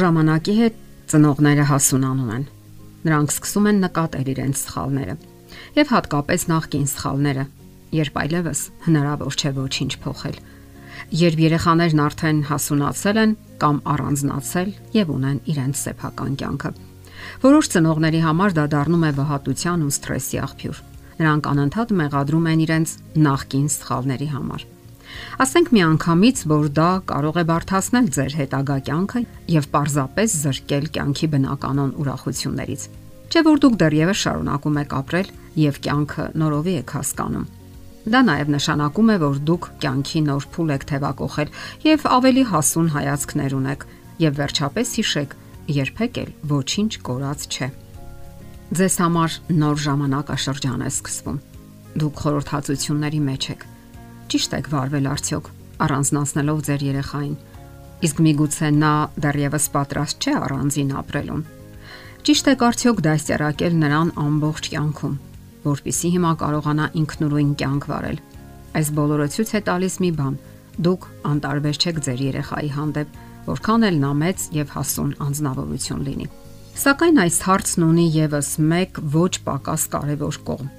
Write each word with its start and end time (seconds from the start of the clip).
Ժամանակի 0.00 0.52
հետ 0.56 0.76
ծնողները 1.10 1.64
հասունանում 1.68 2.30
են։ 2.36 2.44
Նրանք 3.04 3.32
սկսում 3.34 3.66
են 3.70 3.80
նկատել 3.84 4.28
իրենց 4.32 4.60
սխալները 4.60 5.16
եւ 5.76 5.90
հատկապես 5.92 6.46
նախկին 6.50 6.86
սխալները, 6.90 7.44
երբ 7.96 8.18
այլևս 8.22 8.62
հնարավոր 8.86 9.36
չէ 9.40 9.52
ոչինչ 9.60 9.92
փոխել։ 10.04 10.38
Երբ 11.20 11.42
երեխաներն 11.44 12.02
արդեն 12.06 12.40
հասունացել 12.50 13.20
են 13.20 13.36
կամ 13.60 13.80
առանձնացել 13.92 14.72
եւ 14.96 15.12
ունեն 15.16 15.38
իրենց 15.52 15.84
սեփական 15.84 16.36
կյանքը։ 16.40 16.72
Որոշ 17.44 17.70
ծնողների 17.74 18.20
համար 18.24 18.56
դա 18.56 18.64
դառնում 18.74 19.06
է 19.10 19.12
վհատության 19.20 19.84
ու 19.84 19.94
սթրեսի 20.00 20.40
աղբյուր։ 20.44 20.82
Նրանք 21.20 21.48
անընդհատ 21.50 21.96
մեղադրում 22.00 22.46
են 22.50 22.62
իրենց 22.64 22.94
նախկին 23.26 23.66
սխալների 23.76 24.28
համար։ 24.34 24.62
Ասենք 25.40 25.70
մի 25.72 25.80
անգամից, 25.86 26.40
որ 26.50 26.66
դա 26.76 26.88
կարող 27.10 27.38
է 27.40 27.44
բարթացնել 27.50 28.08
ձեր 28.16 28.34
հետագա 28.40 28.76
կյանքը 28.88 29.20
եւ 29.54 29.68
պարզապես 29.74 30.34
զրկել 30.40 30.88
կյանքի 30.96 31.28
բնականon 31.34 31.94
ուրախություններից։ 32.00 32.82
Չէ 33.30 33.40
որ 33.46 33.62
դուք 33.62 33.78
դեռևս 33.80 34.20
շարունակում 34.20 34.78
եք 34.80 34.94
ապրել 35.00 35.32
եւ 35.60 35.80
կյանքը 35.86 36.24
նորովի 36.40 36.74
եք 36.80 36.94
հասկանում։ 36.98 37.48
Դա 38.10 38.20
նաև 38.26 38.52
նշանակում 38.56 39.10
է, 39.10 39.16
որ 39.20 39.40
դուք 39.48 39.66
կյանքի 39.80 40.20
նոր 40.28 40.46
փուլ 40.54 40.70
եք 40.76 40.86
թևակողել 40.90 41.50
եւ 41.84 42.06
ավելի 42.20 42.44
հասուն 42.50 42.88
հայացքներ 42.96 43.56
ունեք 43.60 43.84
եւ 44.24 44.38
վերջապես 44.40 44.94
հիշեք, 45.00 45.34
երբեք 45.80 46.20
էլ 46.24 46.30
ոչինչ 46.50 46.92
կորած 47.06 47.44
չէ։ 47.50 47.68
Ձեզ 48.80 48.96
համար 49.04 49.36
նոր 49.60 49.84
ժամանակաշրջան 49.84 50.86
է 50.86 50.90
սկսվում։ 50.90 51.38
Դուք 52.00 52.24
խորհրդածությունների 52.24 53.20
մեջ 53.30 53.46
եք 53.54 53.68
ճիշտ 54.30 54.52
եք 54.60 54.68
վարվել 54.70 55.06
արդյոք 55.10 55.46
առանձնացնելով 55.84 56.58
ձեր 56.66 56.82
երեխային։ 56.86 57.36
Իսկ 58.06 58.20
միգուցե 58.26 58.68
նա 58.76 58.92
դեռևս 59.24 59.64
պատրաստ 59.74 60.26
չէ 60.26 60.34
առանձին 60.40 60.92
ապրելուն։ 61.00 61.42
Ճիշտ 62.20 62.50
եք 62.52 62.62
արդյոք 62.68 63.00
դասյարակել 63.06 63.74
նրան 63.80 64.12
ամբողջ 64.24 64.68
կյանքում, 64.74 65.16
որpիսի 65.64 66.12
հիմա 66.14 66.32
կարողանա 66.42 66.86
ինքնուրույն 67.00 67.50
կյանք 67.60 67.88
վարել։ 67.90 68.20
Այս 68.80 68.92
բոլորը 69.00 69.26
ցույց 69.34 69.50
է 69.50 69.60
տալիս 69.70 69.94
մի 70.04 70.10
բան. 70.20 70.38
դուք 70.80 71.02
անտարբեր 71.30 71.76
չեք 71.80 71.96
ձեր 72.06 72.20
երեխայի 72.30 72.70
հանդեպ, 72.76 73.08
որքան 73.50 73.82
էլ 73.88 73.96
նա 74.00 74.12
մեծ 74.20 74.44
եւ 74.54 74.68
հասուն 74.76 75.10
անznավորություն 75.26 76.04
լինի։ 76.06 76.26
Սակայն 76.80 77.20
այս 77.20 77.36
հարցն 77.44 77.84
ունի 77.84 78.06
եւս 78.14 78.50
մեկ 78.70 79.00
ոչ 79.12 79.32
պակաս 79.44 79.82
կարևոր 79.92 80.38
կողմ։ 80.46 80.70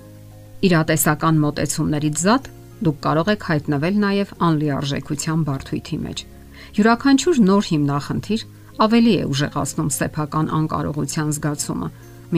Իրատեսական 0.71 1.41
մոտեցումներից 1.43 2.21
զատ 2.21 2.49
դուք 2.81 2.97
կարող 3.05 3.27
եք 3.31 3.43
հայտնվել 3.51 3.97
նաև 4.01 4.31
անլիարժեքության 4.47 5.43
բարդույթի 5.47 5.97
մեջ։ 6.05 6.23
Յուրաքանչյուր 6.77 7.37
նոր 7.51 7.67
հիմնախնդիր 7.71 8.45
ավելի 8.81 9.13
է 9.21 9.25
ուժեղացնում 9.31 9.91
սեփական 9.97 10.47
անկարողության 10.57 11.31
զգացումը, 11.37 11.89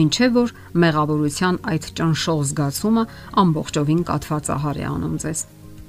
ինչեւ 0.04 0.32
որ 0.34 0.54
մեղավորության 0.84 1.58
այդ 1.72 1.84
ճնշող 2.00 2.40
զգացումը 2.50 3.04
ամբողջովին 3.44 4.02
կատվածահար 4.10 4.80
է 4.82 4.86
անում 4.90 5.18
ձեզ։ 5.24 5.44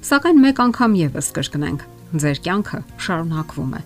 Սակայն 0.05 0.41
մեկ 0.45 0.61
անգամ 0.65 0.97
եւս 1.01 1.29
կրկնենք, 1.35 1.87
ձեր 2.21 2.41
կյանքը 2.45 2.79
շարունակվում 3.05 3.73
է։ 3.75 3.81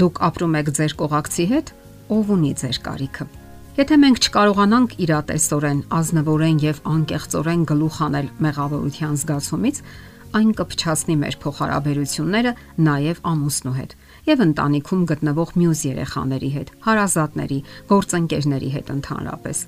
Դուք 0.00 0.24
ապրում 0.30 0.56
եք 0.60 0.72
ձեր 0.80 0.96
կողակցի 1.00 1.46
հետ, 1.54 1.76
ով 2.10 2.34
ունի 2.34 2.52
ձեր 2.60 2.80
կարիքը։ 2.90 3.39
Եթե 3.78 3.96
մենք 4.02 4.18
չկարողանանք 4.26 4.94
իրատեսորեն, 5.04 5.80
ազնվորեն 5.94 6.56
եւ 6.64 6.78
անկեղծորեն 6.90 7.60
գլուխ 7.70 7.98
անել 8.06 8.30
մեղավորության 8.42 9.12
զգացումից, 9.20 9.78
այն 10.40 10.50
կփչացնի 10.58 11.16
մեր 11.20 11.36
փոխհարաբերությունները 11.44 12.52
նաև 12.88 13.22
ամուսնու 13.30 13.74
հետ 13.78 13.94
եւ 14.26 14.42
ընտանիքում 14.46 15.06
գտնվող 15.10 15.54
մյուս 15.60 15.80
երեխաների 15.86 16.50
հետ, 16.56 16.74
հարազատների, 16.90 17.60
գործընկերների 17.94 18.70
հետ 18.74 18.92
ընդհանրապես։ 18.98 19.62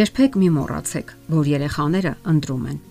Երբեք 0.00 0.38
մի 0.40 0.50
մոռացեք, 0.56 1.14
որ 1.36 1.50
երեխաները 1.52 2.12
ընտրում 2.32 2.66
են։ 2.72 2.82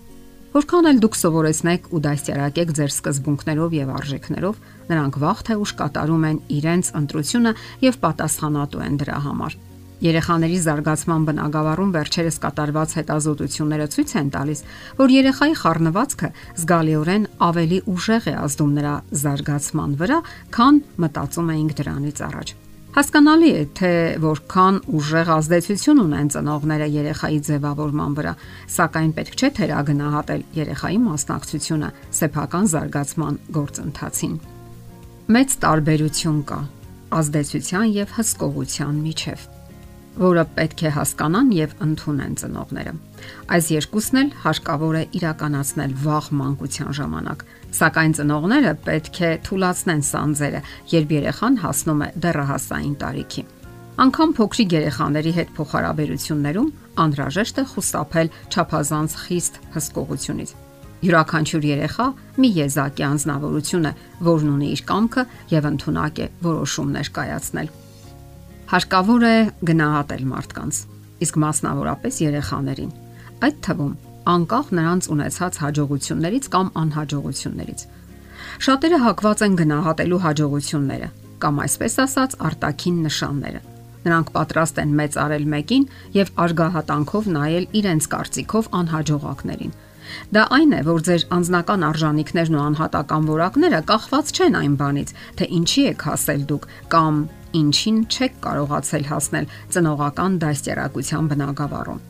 Որքան 0.56 0.88
էլ 0.88 1.00
դուք 1.02 1.16
սովորեցնեք 1.20 1.88
ու 1.92 2.00
դաստիարակեք 2.06 2.70
ձեր 2.78 2.92
սկզբունքներով 2.94 3.74
եւ 3.76 3.90
արժեքներով, 3.98 4.60
նրանք 4.94 5.18
վաղ 5.26 5.42
թե 5.50 5.56
ուշ 5.66 5.72
կատարում 5.82 6.26
են 6.30 6.38
իրենց 6.56 6.92
ընտրությունը 7.02 7.52
եւ 7.84 7.98
պատասխանատու 8.06 8.84
են 8.86 9.00
դրա 9.02 9.18
համար։ 9.26 9.58
Երեխաների 10.04 10.58
զարգացման 10.60 11.22
բնագավառում 11.24 11.92
վերջերս 11.94 12.36
կատարված 12.42 12.90
հետազոտությունները 12.98 13.86
ցույց 13.94 14.10
են 14.20 14.28
տալիս, 14.34 14.60
որ 15.00 15.14
երեխայի 15.16 15.54
խառնվածքը 15.56 16.28
զգալիորեն 16.60 17.24
ավելի 17.46 17.78
ուժեղ 17.96 18.28
է 18.28 18.34
ազդում 18.44 18.74
նրա 18.76 18.94
զարգացման 19.24 19.96
վրա, 19.96 20.18
քան 20.52 20.80
մտածում 21.00 21.50
էինք 21.56 21.74
դրանից 21.80 22.20
առաջ։ 22.28 22.52
Հասկանալի 22.96 23.48
է, 23.52 23.64
թե 23.76 23.92
որքան 24.24 24.76
ուժեղ 24.96 25.30
ազդեցություն 25.32 25.98
ունեն 26.00 26.30
ծնողները 26.32 26.86
երեխայի 26.92 27.40
ձևավորման 27.48 28.14
վրա, 28.16 28.32
սակայն 28.76 29.10
պետք 29.16 29.36
չէ 29.36 29.50
թերագնահատել 29.58 30.46
երեխայի 30.60 31.00
մասնակցությունը 31.08 31.90
սեփական 32.20 32.70
զարգացման 32.72 33.36
գործընթացին։ 33.56 34.38
Մեծ 35.36 35.58
տարբերություն 35.66 36.40
կա 36.48 36.62
ազդեցության 37.20 37.92
եւ 38.00 38.16
հսկողության 38.16 39.04
միջև 39.04 39.55
որը 40.20 40.44
պետք 40.56 40.82
է 40.88 40.90
հասկանան 40.96 41.50
եւ 41.56 41.74
ընդունեն 41.86 42.36
ծնողները։ 42.40 42.92
Այս 43.56 43.68
երկուսն 43.74 44.20
էլ 44.20 44.30
հարկավոր 44.44 44.96
է 44.96 45.02
իրականացնել 45.18 45.92
վաղ 46.04 46.30
մանկության 46.40 46.96
ժամանակ, 46.98 47.44
սակայն 47.76 48.16
ծնողները 48.16 48.72
պետք 48.86 49.20
է 49.26 49.30
թույլատնեն 49.46 50.02
սանձերը, 50.10 50.60
երբ 50.96 51.14
երեխան 51.16 51.58
հասնում 51.64 52.04
է 52.06 52.08
դեռահասային 52.26 52.96
տարիքի։ 53.02 53.46
Անկամ 53.96 54.32
փոքրիկ 54.36 54.76
երեխաների 54.76 55.32
հետ 55.36 55.52
փոխհարաբերություններում 55.56 56.72
անհրաժեշտ 57.00 57.60
է 57.62 57.64
խուսափել 57.72 58.30
ճափազանց 58.56 59.16
խիստ 59.22 59.58
հսկողությունից։ 59.76 60.52
Յուրաքանչյուր 61.06 61.66
երեխա 61.70 62.06
մի 62.40 62.50
եզակի 62.56 63.06
անznավորություն 63.08 63.88
է, 63.88 63.92
որն 64.28 64.52
ունի 64.52 64.70
իր 64.76 64.84
կամքը 64.92 65.26
եւ 65.56 65.68
ընդունակ 65.72 66.22
է 66.24 66.28
որոշումներ 66.46 67.10
կայացնել 67.16 67.74
Հարկավոր 68.66 69.24
է 69.26 69.34
գնահատել 69.68 70.22
մարդկանց, 70.26 70.78
իսկ 71.22 71.36
մասնավորապես 71.38 72.16
երեխաներին։ 72.24 72.88
Այդ 73.46 73.60
թվում 73.66 73.92
անկախ 74.26 74.72
նրանց 74.78 75.06
ունեցած 75.14 75.58
հաջողություններից 75.62 76.48
կամ 76.56 76.72
անհաջողություններից։ 76.82 77.84
Շատերը 78.66 78.98
հակված 79.06 79.44
են 79.46 79.54
գնահատելու 79.60 80.20
հաջողությունները 80.26 81.08
կամ 81.46 81.62
այսպես 81.66 81.96
ասած 82.06 82.36
արտաքին 82.50 82.98
նշանները։ 83.06 83.62
Նրանք 84.06 84.28
պատրաստ 84.34 84.82
են 84.82 84.98
մեծ 84.98 85.18
արել 85.22 85.46
մեկին 85.54 85.88
եւ 86.16 86.28
արգահատանքով 86.46 87.30
նայել 87.36 87.64
իրենց 87.80 88.10
կարծիքով 88.16 88.70
անհաջողակներին։ 88.82 89.76
Դա 90.34 90.42
այն 90.56 90.74
է, 90.74 90.80
որ 90.86 91.00
ձեր 91.06 91.22
անձնական 91.34 91.84
արժանինքներն 91.86 92.56
ու 92.56 92.62
անհատական 92.66 93.24
որակները 93.30 93.80
կախված 93.90 94.30
չեն 94.36 94.58
այն 94.60 94.76
բանից, 94.82 95.10
թե 95.38 95.48
ինչի 95.56 95.82
եք 95.90 96.04
հասել 96.06 96.44
դուք 96.50 96.68
կամ 96.94 97.18
ինչին 97.60 97.98
չեք 98.10 98.36
կարողացել 98.46 99.04
հասնել 99.12 99.48
ծնողական 99.76 100.36
դաստիարակության 100.42 101.30
բնագավառում։ 101.32 102.04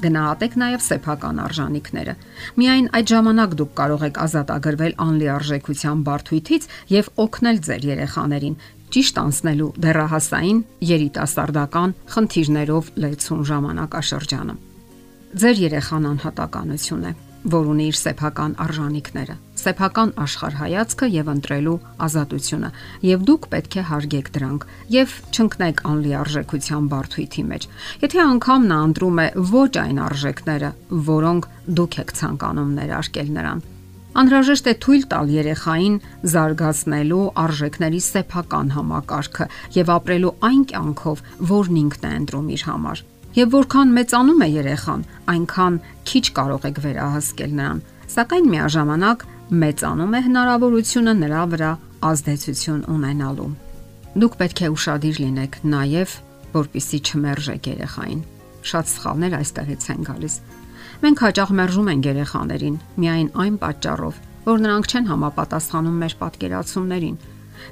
Գնահատեք 0.00 0.54
նաև 0.60 0.84
սեփական 0.86 1.40
արժանինքները։ 1.44 2.14
Միայն 2.60 2.86
այդ 2.96 3.10
ժամանակ 3.12 3.56
դուք 3.60 3.72
կարող 3.80 4.04
եք 4.08 4.20
ազատագրվել 4.24 4.94
անլիարժեքության 5.04 6.04
բարդույթից 6.08 6.68
եւ 6.96 7.10
օգնել 7.24 7.60
ձեր 7.68 7.88
երեխաներին 7.90 8.58
ճիշտ 8.90 9.20
անցնելու 9.22 9.70
դեռահասային 9.84 10.60
երիտասարդական 10.90 11.96
խնդիրներով 12.16 12.92
լեցուն 13.04 13.42
ժամանակաշրջանը։ 13.50 14.54
Ձեր 15.40 15.66
երեխան 15.68 16.08
անհատականություն 16.10 17.04
է 17.10 17.12
որ 17.44 17.68
ունի 17.72 17.86
իր 17.90 17.96
սեփական 17.96 18.54
արժանինքները, 18.60 19.34
սեփական 19.60 20.12
աշխարհայացքը 20.24 21.08
եւ 21.14 21.30
ընտրելու 21.34 21.76
ազատությունը, 22.06 22.70
եւ 23.08 23.24
դուք 23.30 23.48
պետք 23.54 23.76
է 23.80 23.84
հարգեք 23.90 24.30
դրանք 24.36 24.68
եւ 24.96 25.16
չընկնեք 25.32 25.82
անլիարժեքության 25.90 26.88
բարթույթի 26.92 27.44
մեջ։ 27.50 27.66
Եթե 28.04 28.22
անգամ 28.28 28.70
նա 28.70 28.78
ընտրում 28.90 29.20
է 29.24 29.28
ոչ 29.56 29.72
այն 29.84 30.00
արժեքները, 30.10 30.70
որոնք 31.10 31.50
դուք 31.80 32.00
եք 32.04 32.16
ցանկանում 32.20 32.74
ներարկել 32.80 33.30
նրան, 33.40 33.68
Անհրաժեշտ 34.10 34.66
է 34.66 34.72
թույլ 34.82 35.04
տալ 35.06 35.28
երեխային 35.30 35.96
զարգացնելու 36.32 37.26
արժեքների 37.44 38.00
սեփական 38.06 38.72
համակարգը 38.74 39.46
եւ 39.76 39.92
ապրելու 39.94 40.32
այն 40.50 40.64
կյանքով, 40.72 41.22
որն 41.52 41.78
ինքն 41.84 42.08
է 42.10 42.12
ընտրում 42.18 42.48
իր 42.56 42.64
համար։ 42.70 43.04
Եվ 43.30 43.52
որքան 43.54 43.92
մեծանում 43.94 44.40
է 44.42 44.48
երեխան, 44.50 45.02
այնքան 45.30 45.74
քիչ 46.10 46.24
կարող 46.34 46.64
եք 46.66 46.78
վերահսկել 46.84 47.52
նրան, 47.60 47.82
սակայն 48.10 48.48
միաժամանակ 48.50 49.22
մեծանում 49.60 50.16
է 50.18 50.20
հնարավորությունը 50.26 51.14
նրա 51.20 51.42
վրա 51.52 51.70
ազդեցություն 52.10 52.80
ունենալու։ 52.90 53.50
Դուք 54.18 54.34
պետք 54.40 54.62
է 54.66 54.70
ուշադիր 54.74 55.20
լինեք 55.22 55.58
նաև, 55.70 56.16
որpիսի 56.58 56.98
չմերժեք 57.06 57.70
երեխային։ 57.70 58.20
Շատ 58.70 58.90
սխալներ 58.90 59.36
այստեղից 59.38 59.86
են 59.94 60.02
գալիս։ 60.10 60.34
Մենք 61.00 61.22
հաճախ 61.24 61.52
մերժում 61.60 61.90
ենք 61.94 62.08
երեխաներին 62.10 62.80
միայն 63.00 63.28
այն 63.46 63.54
պատճառով, 63.62 64.20
որ 64.50 64.62
նրանք 64.66 64.90
չեն 64.90 65.08
համապատասխանում 65.10 66.00
մեր 66.02 66.14
պատկերացումներին։ 66.20 67.20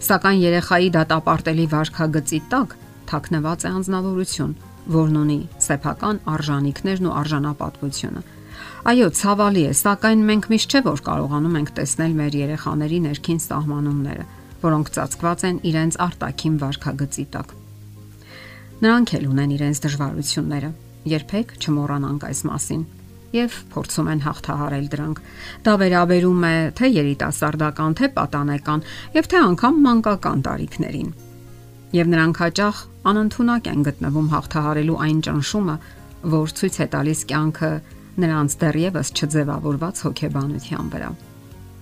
Սակայն 0.07 0.41
երեխայի 0.45 0.89
դատապարտելի 0.95 1.67
վարքագծի 1.75 2.41
տակ 2.53 2.75
թաքնված 3.09 3.65
է 3.65 3.71
անznավորություն, 3.79 4.53
որն 4.93 5.17
ունի 5.23 5.39
սեփական 5.65 6.21
արժանինքներն 6.33 7.09
ու 7.09 7.15
արժանապատվությունը։ 7.21 8.23
Այո, 8.89 9.09
ցավալի 9.19 9.63
է, 9.69 9.73
սակայն 9.79 10.21
մենք 10.29 10.49
միշտ 10.53 10.75
չէ 10.75 10.81
որ 10.89 11.01
կարողանում 11.09 11.57
ենք 11.59 11.73
տեսնել 11.79 12.13
մեր 12.19 12.37
երեխաների 12.39 12.99
ներքին 13.09 13.41
սահմանումները, 13.45 14.25
որոնք 14.63 14.93
ծածկված 14.97 15.45
են 15.49 15.59
իրենց 15.69 15.99
արտաքին 16.09 16.61
վարքագծի 16.63 17.27
տակ։ 17.35 17.57
Նրանք 18.79 19.15
էլ 19.19 19.25
ունեն 19.29 19.55
իրենց 19.59 19.83
դժվարությունները։ 19.85 20.71
Երբեք 21.19 21.55
չմոռանանք 21.59 22.27
այս 22.29 22.43
մասին 22.49 22.83
եւ 23.35 23.57
փորձում 23.75 24.11
են 24.13 24.21
հաղթահարել 24.25 24.87
դրանք։ 24.95 25.19
Դա 25.67 25.73
վերաբերում 25.83 26.45
է 26.49 26.57
թե 26.79 26.91
երիտասարդական, 26.95 27.97
թե 27.99 28.09
պատանեկան 28.17 28.85
եւ 29.19 29.29
թե 29.29 29.43
անգամ 29.49 29.83
մանկական 29.85 30.45
տարիքներին։ 30.49 31.11
Եվ 31.97 32.09
նրանք 32.13 32.41
հաճախ 32.43 32.81
անընդունակ 33.09 33.69
են 33.73 33.85
գտնվում 33.87 34.27
հաղթահարելու 34.33 34.97
այն 35.05 35.21
ճնշումը, 35.25 35.77
որ 36.35 36.53
ցույց 36.59 36.75
է 36.85 36.87
տալիս 36.93 37.21
կյանքը 37.31 37.71
նրանց 38.19 38.57
դեռևս 38.61 39.13
չձևավորված 39.17 40.03
հոգեբանության 40.05 40.91
վրա։ 40.93 41.11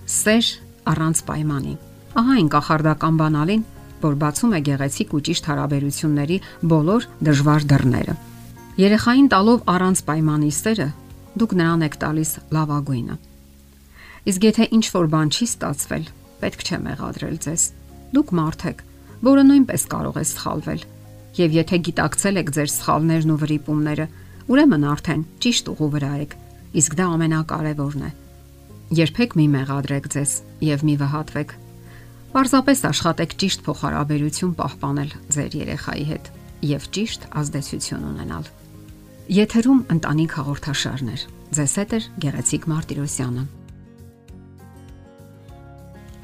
Սեր 0.07 0.47
առանց 0.87 1.17
պայմանի։ 1.27 1.73
Ահա 2.17 2.35
այն 2.37 2.49
կախարդական 2.55 3.19
բանալին, 3.19 3.63
որ 4.01 4.15
բացում 4.21 4.53
է 4.53 4.59
գեղեցիկ 4.67 5.13
ու 5.17 5.21
ճիշտ 5.27 5.49
հարաբերությունների 5.51 6.37
բոլոր 6.71 7.07
դժվար 7.27 7.67
դռները։ 7.71 8.15
Երեխային 8.77 9.29
տալով 9.33 9.63
առանց 9.73 10.01
պայմանի 10.07 10.51
սերը, 10.53 10.89
դուք 11.41 11.55
նրան 11.57 11.85
եք 11.87 11.95
տալիս 12.03 12.31
լավագույնը։ 12.55 13.15
Իսկ 14.27 14.45
եթե 14.47 14.67
ինչ 14.77 14.85
որ 14.93 15.07
բան 15.17 15.29
չի 15.33 15.45
ստացվել, 15.47 16.05
պետք 16.41 16.63
չէ 16.67 16.77
մեղադրել 16.87 17.37
ձեզ։ 17.47 17.63
Դուք 18.13 18.33
մարդ 18.37 18.65
եք, 18.71 18.79
որը 19.25 19.43
նույնպես 19.47 19.83
կարող 19.93 20.17
է 20.21 20.25
սխալվել։ 20.27 20.81
Եվ 21.37 21.55
եթե 21.57 21.77
գիտակցել 21.87 22.39
եք 22.41 22.51
ձեր 22.57 22.69
սխալներն 22.73 23.33
ու 23.33 23.39
վրիպումները, 23.41 24.05
ուրեմն 24.47 24.85
արդեն 24.93 25.23
ճիշտ 25.43 25.71
ուղու 25.73 25.89
վրա 25.97 26.11
եք, 26.23 26.35
իսկ 26.81 26.97
դա 26.97 27.05
ամենակարևորն 27.17 28.05
է։ 28.07 28.11
Երբեք 28.97 29.35
մի 29.37 29.45
մեղադրեք 29.57 30.05
ձեզ 30.13 30.33
եւ 30.63 30.85
մի 30.87 30.95
վհատվեք։ 31.01 31.53
Պարզապես 32.37 32.83
աշխատեք 32.87 33.35
ճիշտ 33.41 33.63
փոխհարաբերություն 33.67 34.55
պահպանել 34.61 35.11
ձեր 35.35 35.57
երեխայի 35.61 36.05
հետ 36.11 36.31
եւ 36.71 36.87
ճիշտ 36.97 37.27
ազդեցություն 37.41 38.07
ունենալ։ 38.13 38.49
Եթերում 39.37 39.81
ընտանիք 39.97 40.39
հաղորդաշարներ։ 40.39 41.27
Ձեզ 41.57 41.77
հետ 41.81 41.95
է 41.97 42.01
Գեղեցիկ 42.23 42.67
Մարտիրոսյանը։ 42.71 43.47